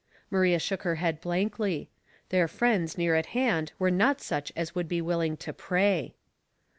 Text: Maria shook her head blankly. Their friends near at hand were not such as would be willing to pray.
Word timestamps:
Maria 0.31 0.57
shook 0.57 0.81
her 0.81 0.95
head 0.95 1.21
blankly. 1.21 1.91
Their 2.29 2.47
friends 2.47 2.97
near 2.97 3.13
at 3.13 3.27
hand 3.37 3.71
were 3.77 3.91
not 3.91 4.19
such 4.19 4.51
as 4.55 4.73
would 4.73 4.87
be 4.87 4.99
willing 4.99 5.37
to 5.37 5.53
pray. 5.53 6.15